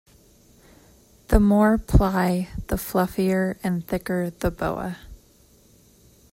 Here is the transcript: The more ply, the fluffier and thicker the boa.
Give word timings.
The 1.27 1.39
more 1.39 1.77
ply, 1.77 2.49
the 2.69 2.75
fluffier 2.77 3.59
and 3.63 3.85
thicker 3.87 4.31
the 4.31 4.49
boa. 4.49 4.97